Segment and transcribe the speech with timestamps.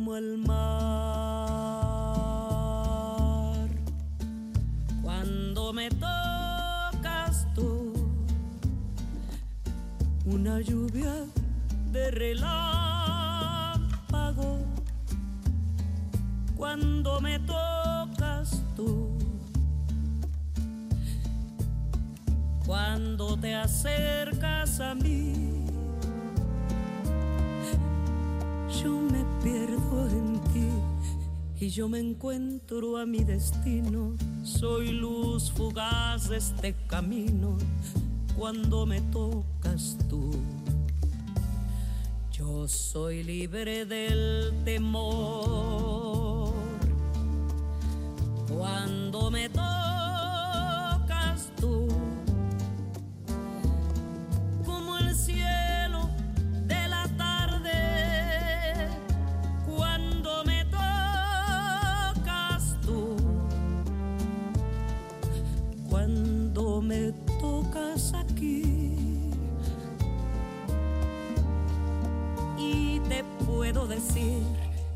[0.00, 0.69] mưa mơ
[36.32, 37.58] este camino
[38.38, 40.30] cuando me tocas tú.
[42.32, 46.52] Yo soy libre del temor
[48.48, 49.89] cuando me tocas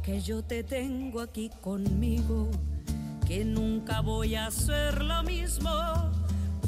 [0.02, 2.48] que yo te tengo aquí conmigo
[3.26, 5.70] que nunca voy a hacer lo mismo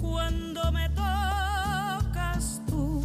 [0.00, 3.02] cuando me tocas tú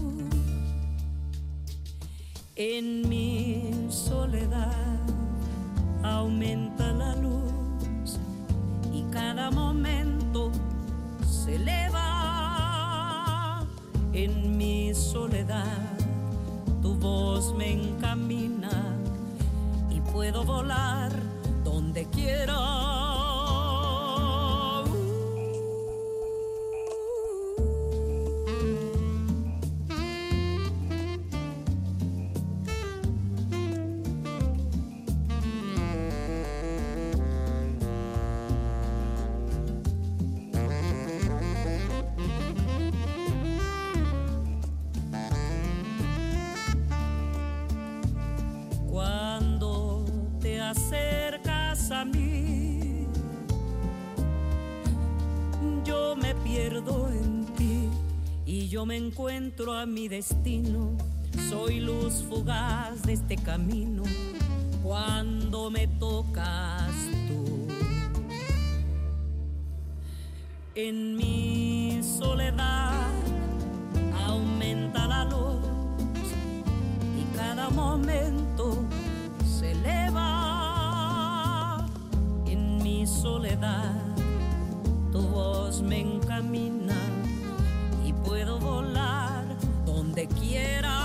[2.56, 5.00] en mi soledad
[6.03, 8.19] aumenta la luz
[8.94, 10.52] y cada momento
[11.25, 12.02] se eleva
[14.13, 15.78] en mi soledad.
[16.81, 18.81] Tu voz me encamina
[20.11, 21.11] puedo volar
[21.63, 23.00] donde quiera.
[50.81, 53.08] Acercas a mí.
[55.84, 57.90] Yo me pierdo en ti
[58.46, 60.97] y yo me encuentro a mi destino.
[61.50, 64.03] Soy luz fugaz de este camino
[64.84, 66.92] cuando me tocas
[67.28, 67.68] tú.
[70.75, 73.09] En mi soledad
[74.25, 75.59] aumenta la luz
[77.19, 78.88] y cada momento
[83.21, 83.93] soledad.
[85.11, 86.97] Tu voz me encamina
[88.03, 89.45] y puedo volar
[89.85, 91.00] donde quiera.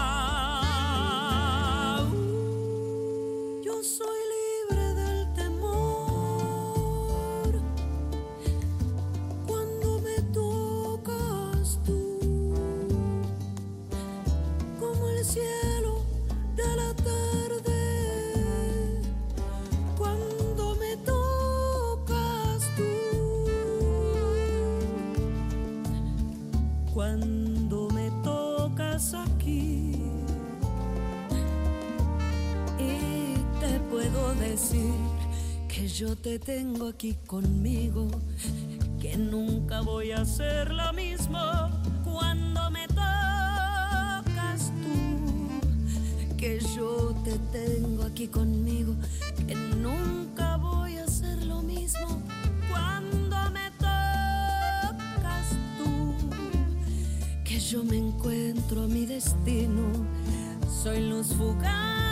[36.39, 38.09] Tengo aquí conmigo
[39.01, 41.39] que nunca voy a hacer lo mismo.
[42.05, 48.95] Cuando me tocas tú que yo te tengo aquí conmigo
[49.47, 52.23] que nunca voy a hacer lo mismo.
[52.71, 55.49] Cuando me tocas
[55.79, 56.15] tú
[57.45, 59.85] que yo me encuentro a mi destino
[60.83, 62.06] soy luz fugaz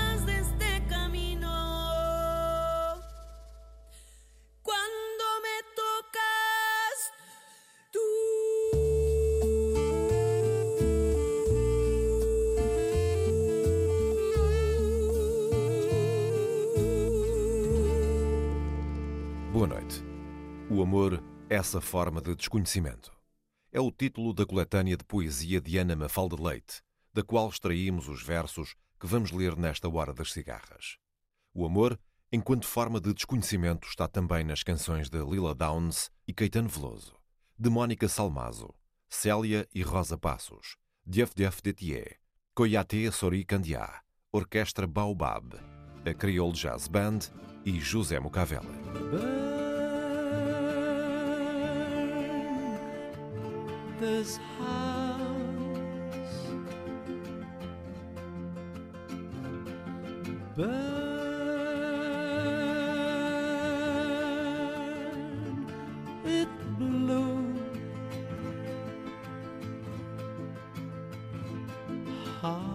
[21.64, 23.10] essa forma de desconhecimento.
[23.72, 28.22] É o título da coletânea de poesia de Ana Mafalda Leite, da qual extraímos os
[28.22, 30.98] versos que vamos ler nesta hora das cigarras.
[31.54, 31.98] O amor,
[32.30, 37.14] enquanto forma de desconhecimento, está também nas canções de Lila Downs e Caetano Veloso,
[37.58, 38.68] de Mónica Salmazo,
[39.08, 40.76] Célia e Rosa Passos,
[41.06, 42.18] Dief Dief Detier,
[42.54, 45.56] Coyaté Sori Candiá, Orquestra Baobab,
[46.04, 47.20] a Creole Jazz Band
[47.64, 49.53] e José Mocavela.
[54.00, 55.18] This house.
[60.56, 60.94] Burn
[66.24, 66.48] it
[66.78, 67.54] blue.
[72.40, 72.73] Heart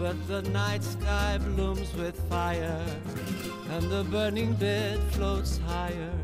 [0.00, 2.82] But the night sky blooms with fire,
[3.68, 6.14] and the burning bed floats higher,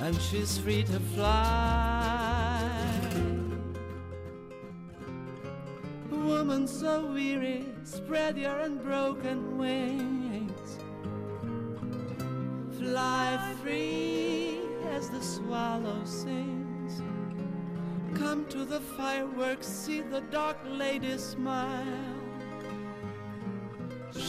[0.00, 2.66] and she's free to fly.
[6.10, 10.78] Woman so weary, spread your unbroken wings.
[12.78, 14.60] Fly free
[14.92, 17.02] as the swallow sings.
[18.18, 22.19] Come to the fireworks, see the dark lady smile.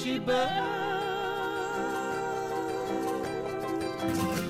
[0.03, 0.42] She burns,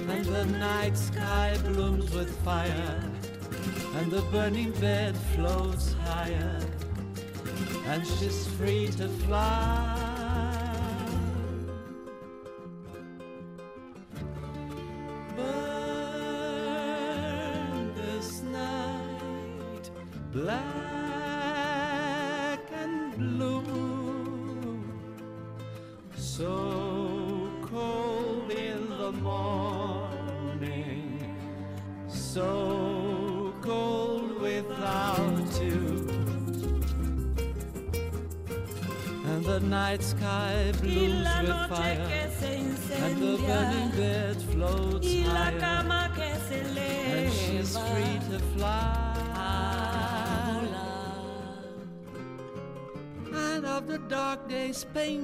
[0.09, 3.03] and the night sky blooms with fire,
[3.95, 6.57] and the burning bed floats higher,
[7.88, 10.10] and she's free to fly.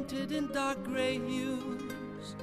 [0.07, 2.35] Painted in dark gray hues,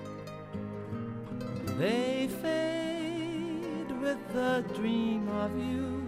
[1.79, 6.03] they fade with the dream of you.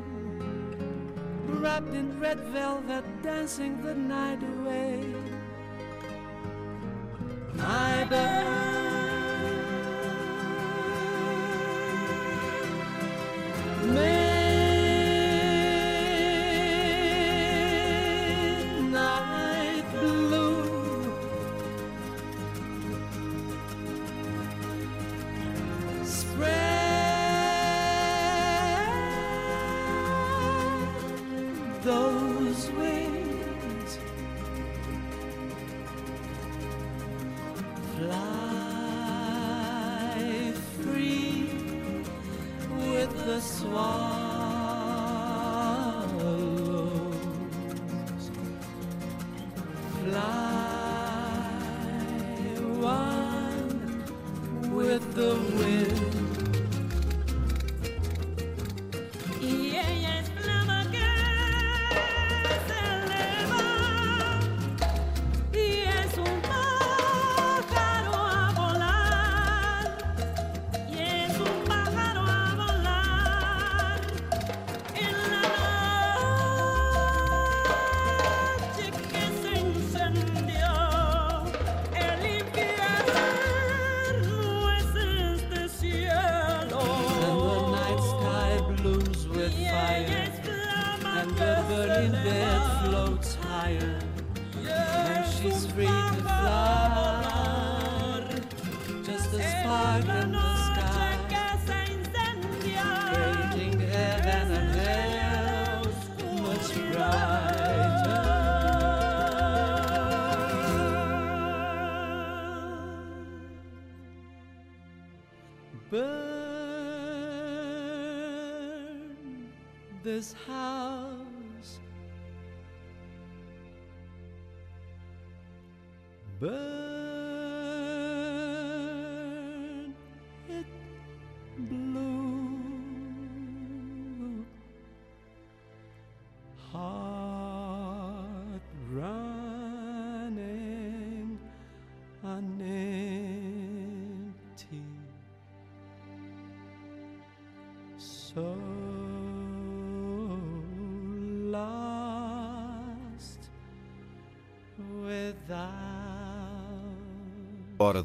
[1.61, 5.15] Wrapped in red velvet, dancing the night away.
[7.59, 8.56] I burn.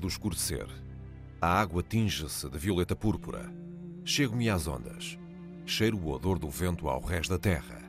[0.02, 0.68] Do escurecer.
[1.40, 3.50] A água tinge-se de violeta púrpura.
[4.04, 5.18] Chego-me às ondas.
[5.66, 7.82] Cheiro o odor do vento ao rés da terra.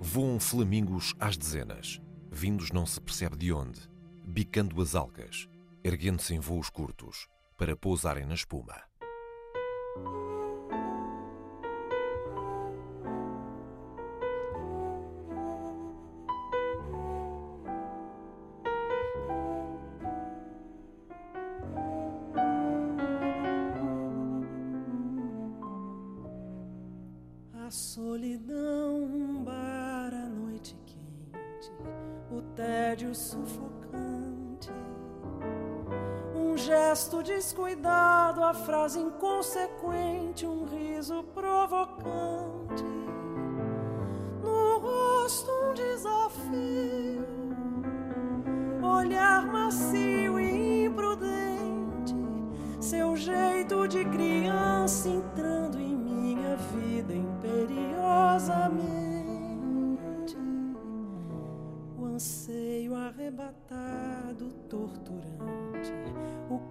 [0.00, 3.80] Voam flamingos às dezenas, vindos não se percebe de onde,
[4.24, 5.48] bicando as algas,
[5.84, 8.82] erguendo-se em voos curtos, para pousarem na espuma.
[27.72, 31.72] Solidão, um bar à noite quente,
[32.30, 34.70] o tédio sufocante,
[36.34, 42.31] um gesto descuidado, a frase inconsequente, um riso provocante,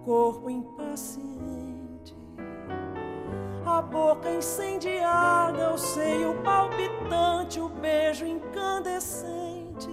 [0.04, 2.14] corpo impaciente,
[3.64, 9.88] a boca incendiada, o seio palpitante, o beijo incandescente.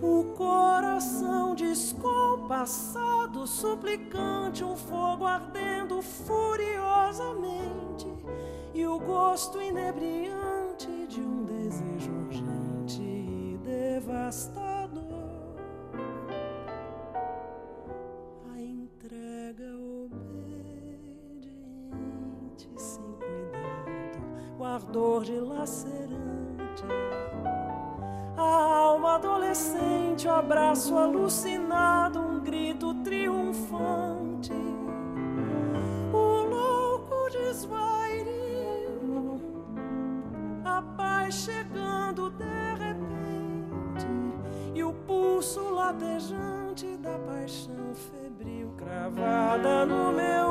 [0.00, 8.06] O coração descompassado, suplicante, um fogo ardendo furiosamente,
[8.74, 14.57] e o gosto inebriante de um desejo urgente e devastador.
[24.78, 26.84] Ardor dilacerante.
[28.36, 34.52] A alma adolescente, o abraço alucinado, um grito triunfante.
[36.12, 38.30] O louco desvario,
[40.64, 42.44] a paz chegando de
[42.78, 44.06] repente,
[44.76, 50.47] e o pulso latejante da paixão febril cravada no meu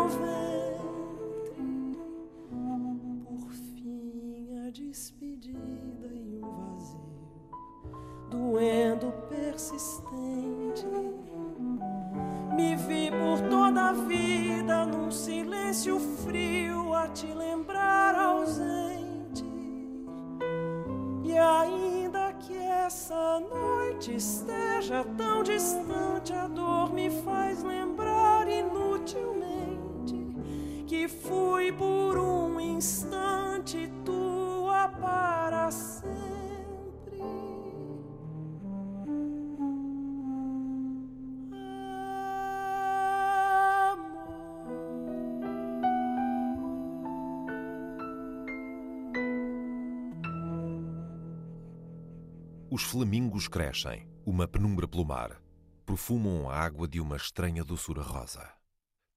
[52.77, 55.41] Os flamingos crescem, uma penumbra pelo mar,
[55.83, 58.47] perfumam a água de uma estranha doçura rosa.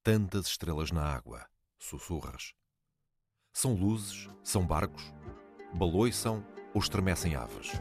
[0.03, 1.45] Tantas estrelas na água,
[1.79, 2.55] sussurras.
[3.53, 5.13] São luzes, são barcos,
[5.75, 7.73] baloiçam ou estremecem aves.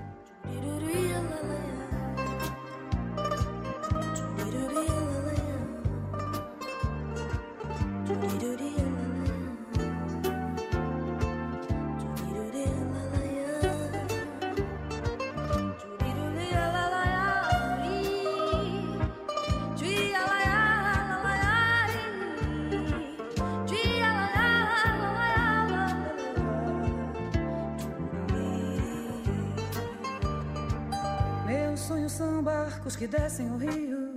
[32.19, 34.13] São barcos que descem o rio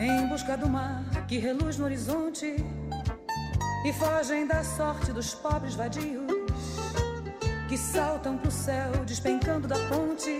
[0.00, 2.56] em busca do mar que reluz no horizonte
[3.84, 6.32] e fogem da sorte dos pobres vadios
[7.68, 10.38] que saltam pro céu despencando da ponte.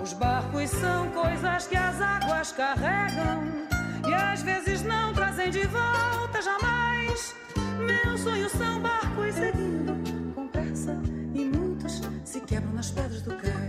[0.00, 3.66] Os barcos são coisas que as águas carregam
[4.08, 7.34] e às vezes não trazem de volta jamais.
[7.84, 9.92] Meus sonhos são barcos seguindo
[10.36, 10.96] com pressa
[11.34, 13.59] e muitos se quebram nas pedras do cais.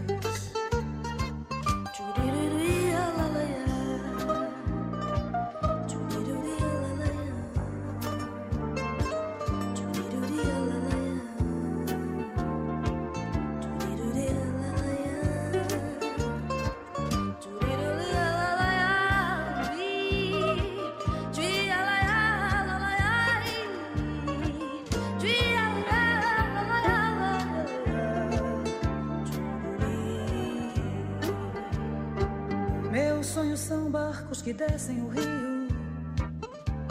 [34.67, 35.67] Descem o rio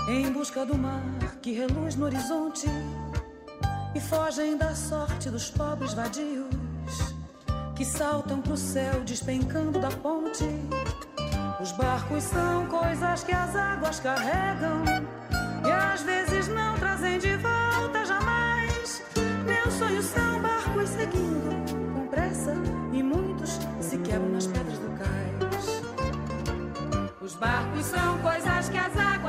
[0.08, 1.04] em busca do mar
[1.40, 2.66] que reluz no horizonte
[3.94, 6.48] e fogem da sorte dos pobres vadios
[7.76, 10.44] que saltam pro céu despencando da ponte.
[11.62, 14.82] Os barcos são coisas que as águas carregam
[15.64, 19.02] e às vezes não trazem de volta jamais.
[19.46, 21.79] Meus sonhos são barcos seguindo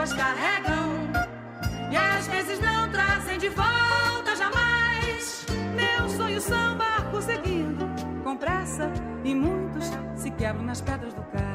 [0.09, 1.11] carregam
[1.91, 5.45] e às vezes não trazem de volta jamais.
[5.75, 7.85] Meus sonhos são barcos seguindo
[8.23, 8.91] com pressa
[9.23, 11.50] e muitos se quebram nas pedras do cais.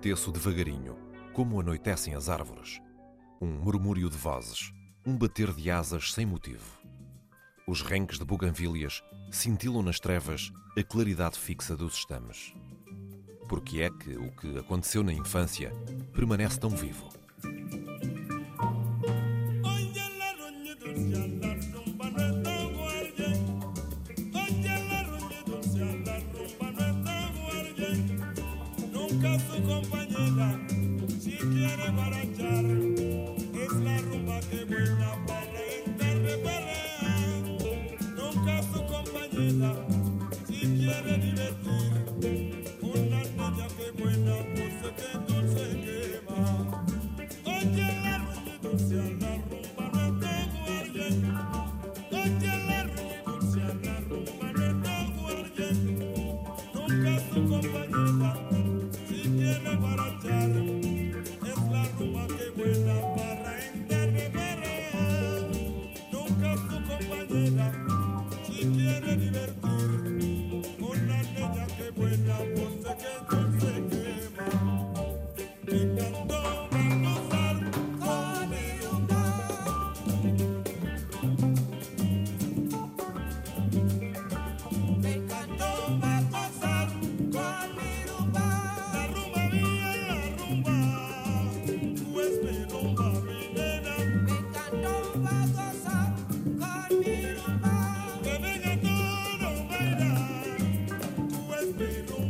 [0.00, 0.96] Anoiteço devagarinho,
[1.34, 2.80] como anoitecem as árvores.
[3.38, 4.72] Um murmúrio de vozes,
[5.04, 6.80] um bater de asas sem motivo.
[7.68, 12.54] Os renques de buganvílias cintilam nas trevas a claridade fixa dos estames.
[13.46, 15.70] Porque é que o que aconteceu na infância
[16.14, 17.10] permanece tão vivo?
[101.78, 102.29] We're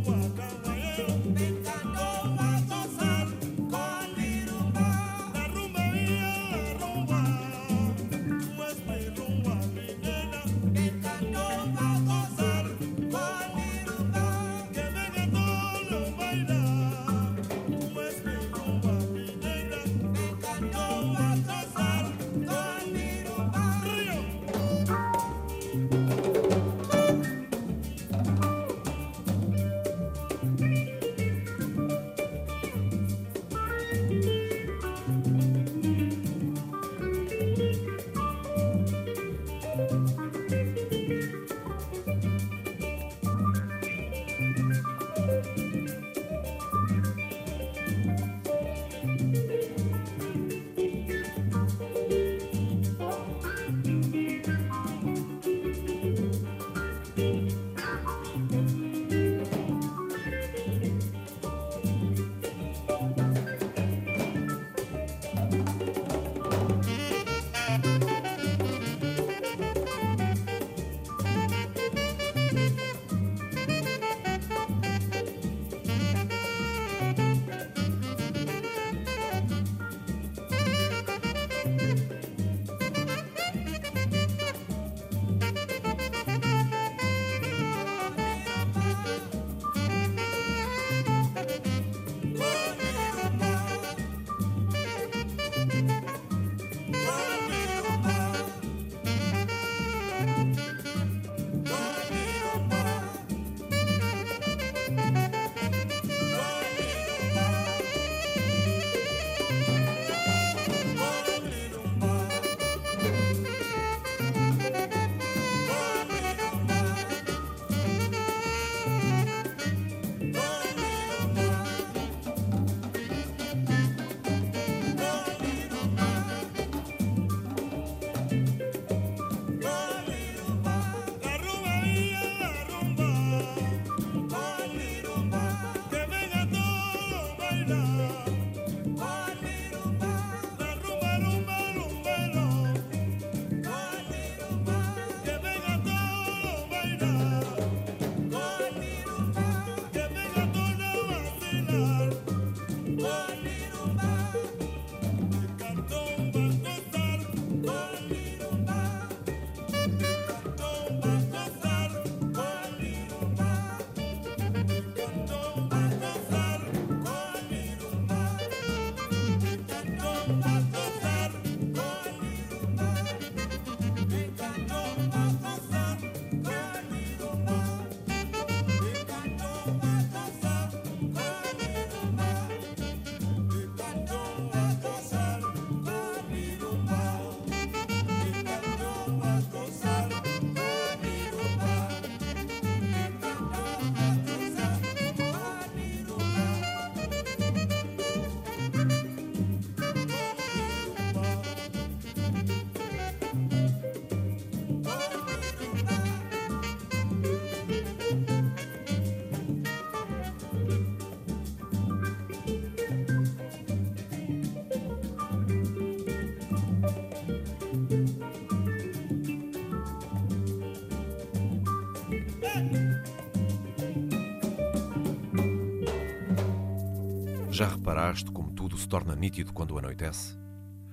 [227.61, 230.35] Já reparaste como tudo se torna nítido quando anoitece?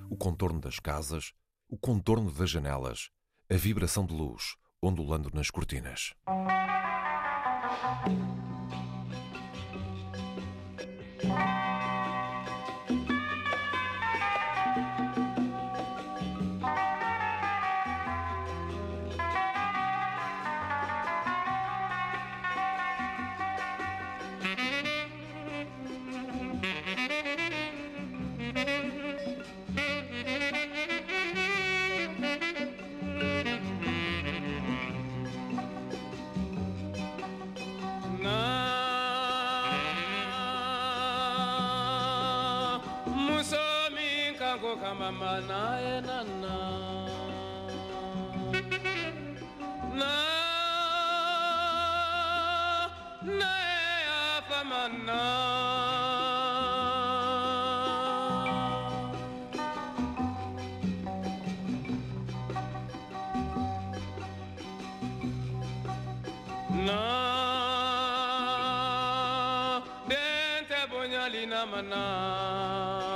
[0.09, 1.31] O contorno das casas,
[1.69, 3.09] o contorno das janelas,
[3.49, 6.13] a vibração de luz ondulando nas cortinas.
[66.85, 67.01] na
[70.07, 73.06] dente bonyali na mana.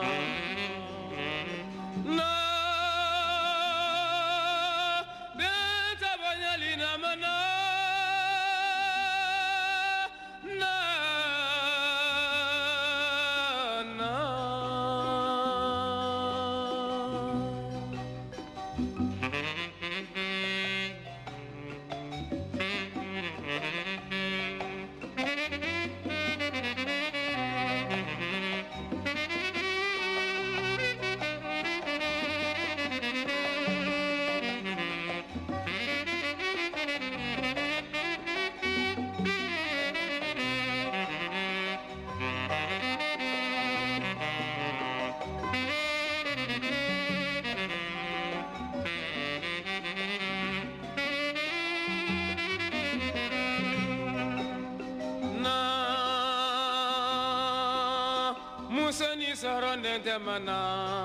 [60.21, 61.00] Yamana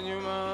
[0.00, 0.49] monument.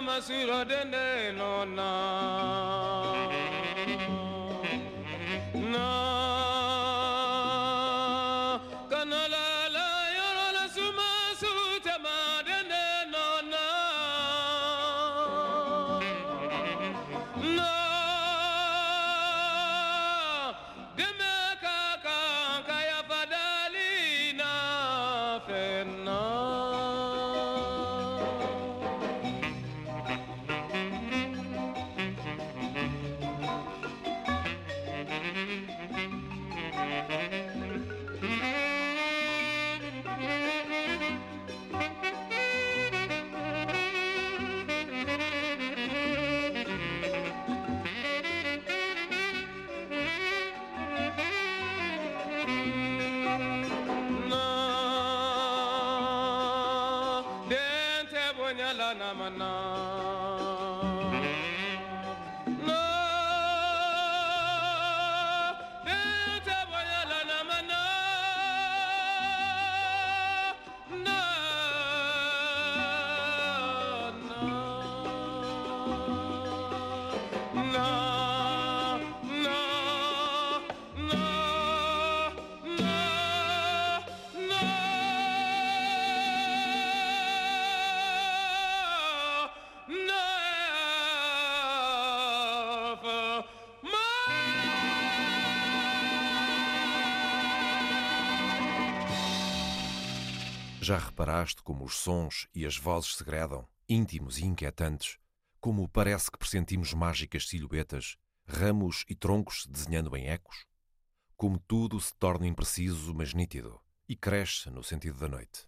[0.00, 1.64] Masuro dende no
[100.84, 105.16] Já reparaste como os sons e as vozes segredam, íntimos e inquietantes,
[105.58, 110.66] como parece que pressentimos mágicas silhuetas, ramos e troncos se desenhando em ecos?
[111.38, 115.66] Como tudo se torna impreciso, mas nítido, e cresce no sentido da noite.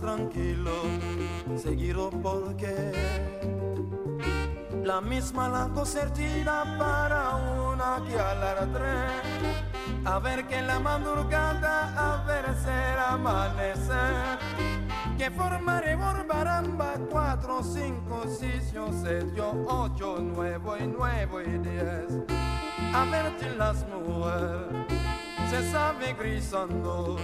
[0.00, 0.72] Tranquilo,
[1.56, 2.92] seguido porque
[4.84, 8.16] la misma la concertina para una que
[8.72, 9.68] tren
[10.04, 14.38] a ver que la madrugada a ver ser amanecer.
[15.18, 22.12] Que formaré baramba cuatro, cinco, seis, siete, ocho, nueve y nueve y diez.
[22.94, 24.86] A ver si las mujeres
[25.50, 27.16] se sabe grisando,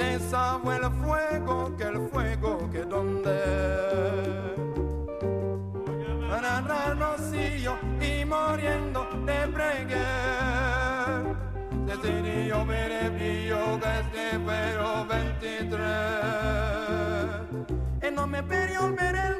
[0.00, 3.38] se sabe el fuego, que el fuego que donde.
[6.28, 10.06] Para rocío y muriendo te pregué.
[11.86, 14.40] Decidió ver el brillo que este es
[15.08, 15.80] 23.
[18.02, 19.39] E non mi periol per el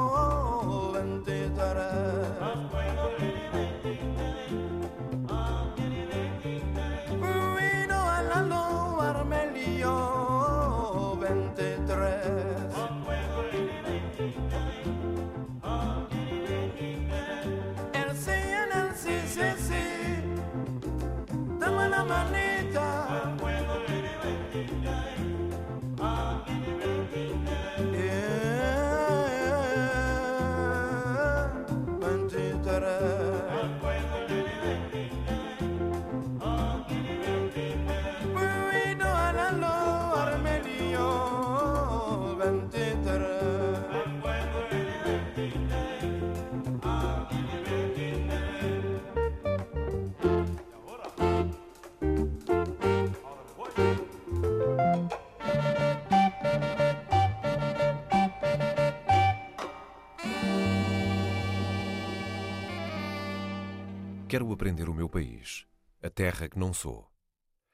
[64.61, 65.65] aprender o meu país,
[66.03, 67.11] a terra que não sou.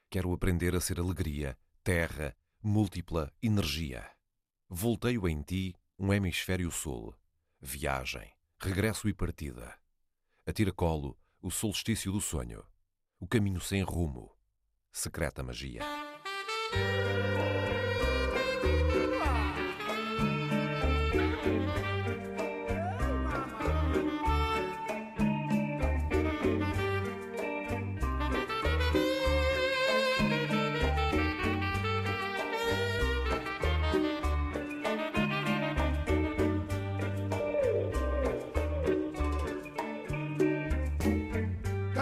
[0.08, 4.10] Quero aprender a ser alegria, terra, múltipla energia.
[4.70, 7.14] Volteio em ti um hemisfério sul.
[7.60, 9.78] Viagem, regresso e partida.
[10.46, 12.64] A tiracolo, o solstício do sonho.
[13.20, 14.34] O caminho sem rumo.
[14.90, 15.82] Secreta magia.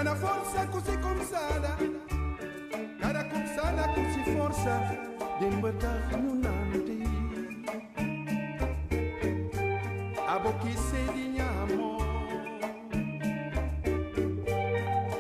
[0.07, 1.77] Cara forza così come sana,
[3.01, 4.97] cara come sana così forza,
[5.41, 7.03] dimberta non andi.
[10.25, 11.97] A bocchi se digniamo,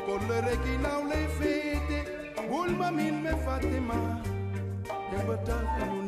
[0.06, 4.20] con le regina o le fede, ulma mille fatima,
[5.10, 6.05] dimberta non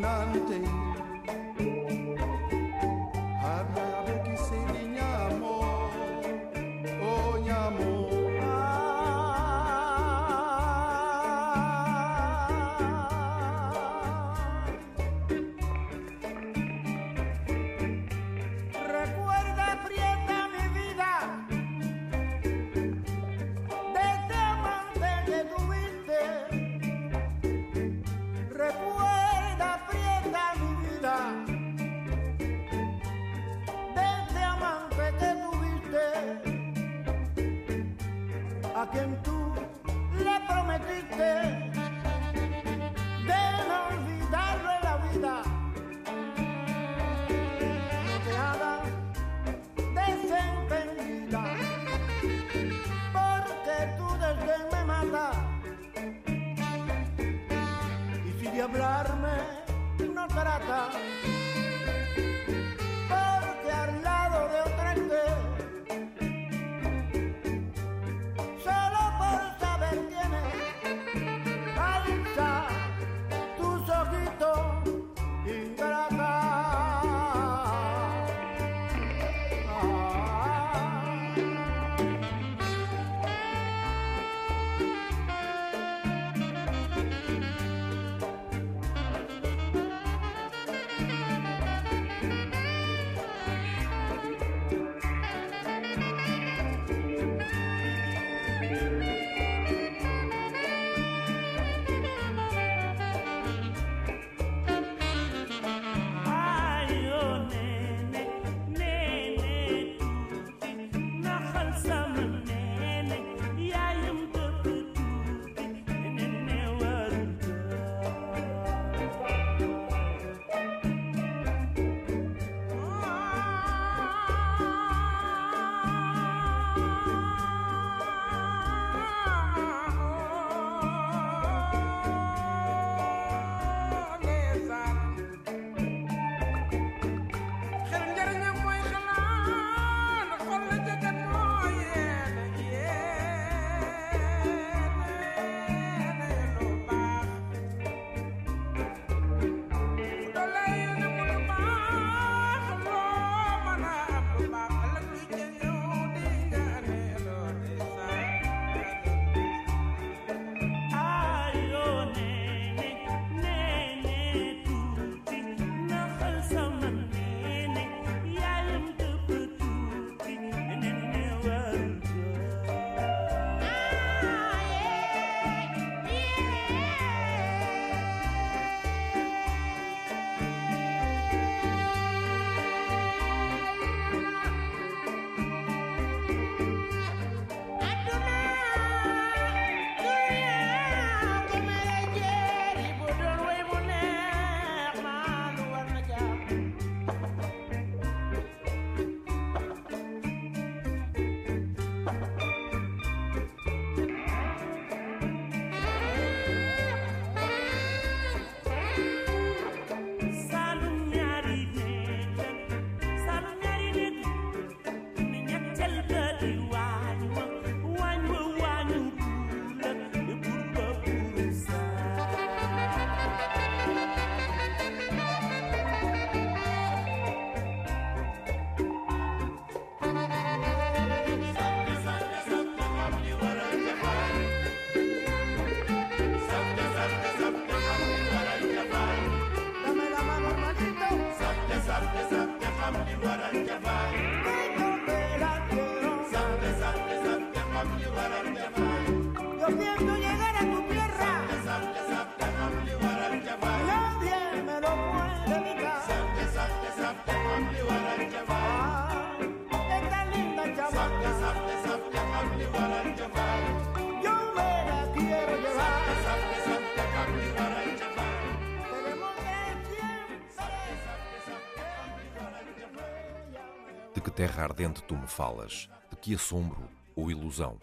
[274.15, 275.89] De que terra ardente tu me falas?
[276.11, 277.81] De que assombro ou ilusão?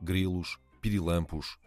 [0.00, 1.58] Grilos, pirilampos,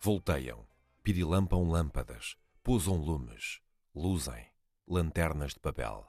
[0.00, 0.66] volteiam,
[1.02, 3.60] pirilampam lâmpadas, pousam lumes,
[3.94, 4.50] luzem,
[4.88, 6.04] lanternas de papel.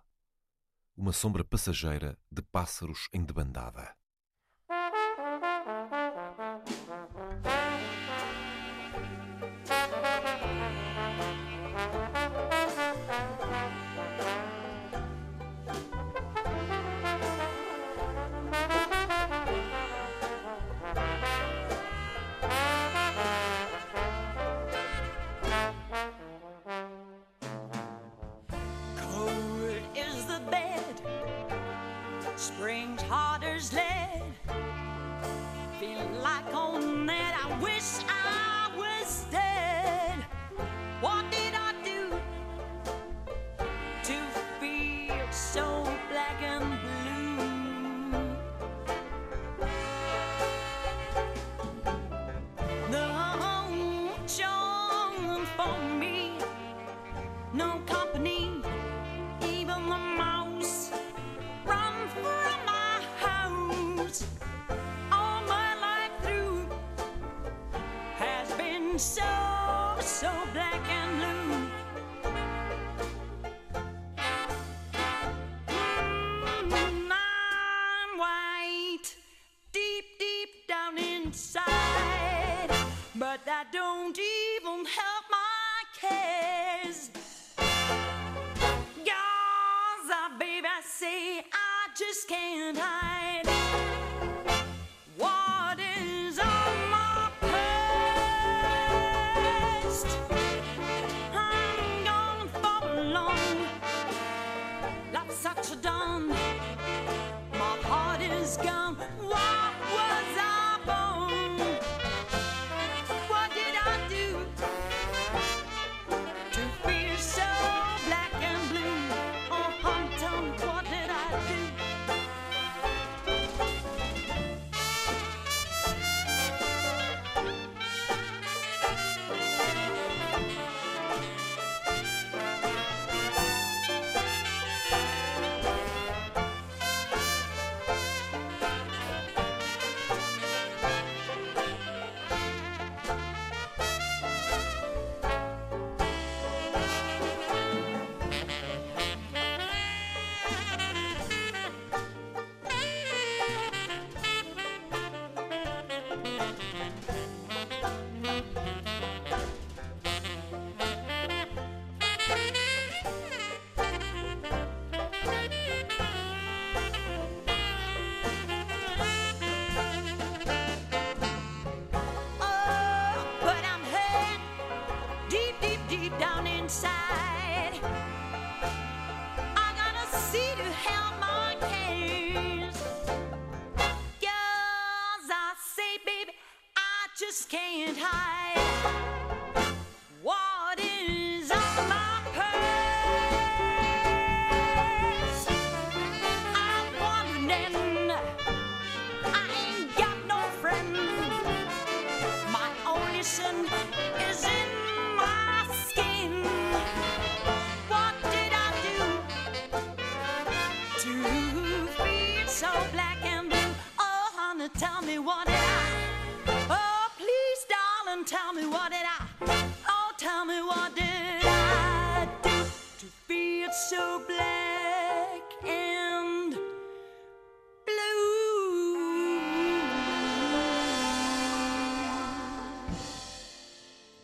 [0.95, 3.95] Uma sombra passageira de pássaros em debandada.
[68.97, 69.21] so,
[69.99, 71.76] so black and blue.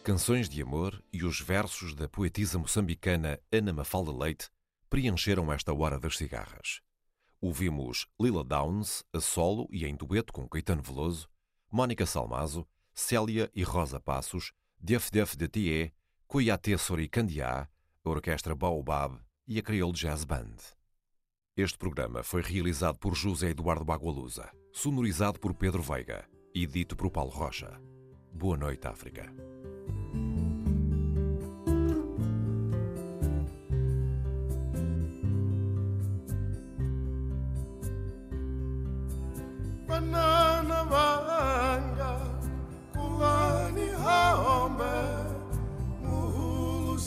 [0.03, 4.49] Canções de amor e os versos da poetisa moçambicana Ana Mafalda Leite
[4.89, 6.81] preencheram esta hora das cigarras.
[7.39, 11.29] Ouvimos Lila Downs a solo e em dueto com Caetano Veloso,
[11.71, 15.93] Mónica Salmazo, Célia e Rosa Passos, Def Def de Thier,
[16.27, 17.69] Coiate Sori Candiá,
[18.03, 20.57] a Orquestra Baobab e a Creole Jazz Band.
[21.55, 27.09] Este programa foi realizado por José Eduardo Bagualusa, sonorizado por Pedro Veiga e dito por
[27.09, 27.79] Paulo Rocha.
[28.33, 29.33] Boa noite, África.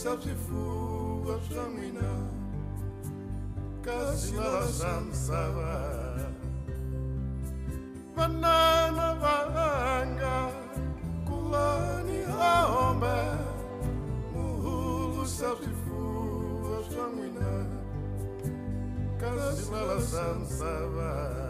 [0.07, 2.11] Muhulu sabsifu afsamina
[3.83, 6.33] Kasila Samsava
[8.17, 10.53] Banana Vanga
[11.27, 13.19] Kulani Haombe
[14.35, 17.67] Muhulu Saltifu Sanguina
[19.21, 21.46] Kasila Samsava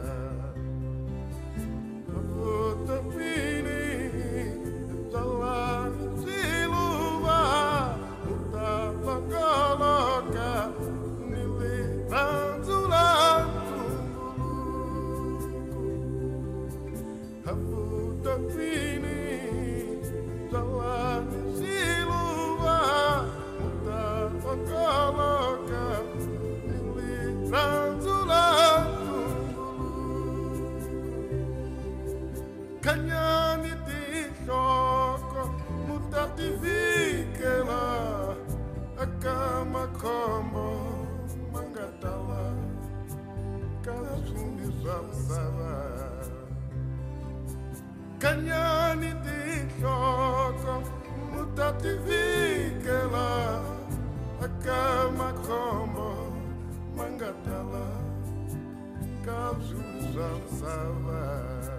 [59.56, 61.75] Shabbat Shalom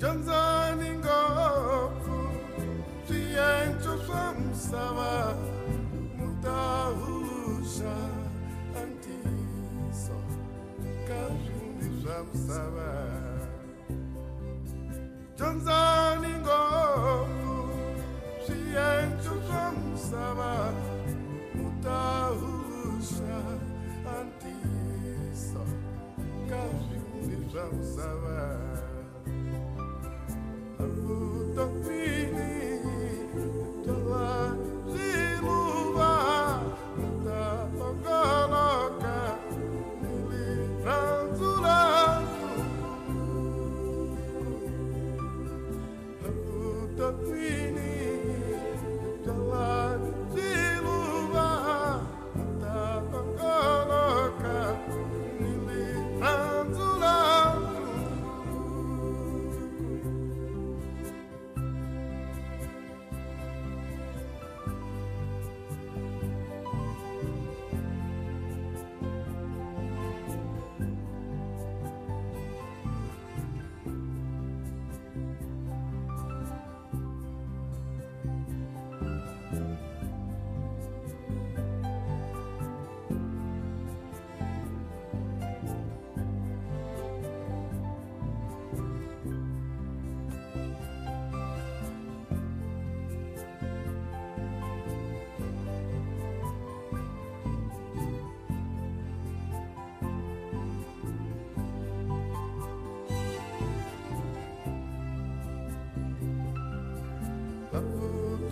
[0.00, 2.16] dyondzani ngopfu
[3.06, 5.12] swiyenco swa misava
[6.18, 7.96] sava ta huxa
[8.76, 10.18] a ntiyiso
[11.08, 12.90] ka swindi swa misava
[15.38, 17.54] dyondzani ngopfu
[18.44, 20.52] swiyenco swa misava
[21.56, 22.02] mu ta
[22.40, 23.38] huxa
[24.12, 25.64] a ntiyiso
[26.50, 27.64] ka swindi swa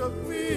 [0.05, 0.54] of me.